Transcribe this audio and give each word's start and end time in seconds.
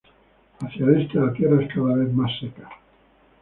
Hacia 0.61 0.83
el 0.87 1.01
este, 1.01 1.19
la 1.19 1.31
tierra 1.31 1.61
es 1.63 1.71
cada 1.71 1.93
vez 1.93 2.11
más 2.11 2.31
seca. 2.39 2.67